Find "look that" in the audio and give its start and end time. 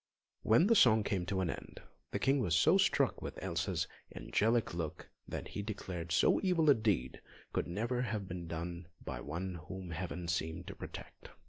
4.73-5.49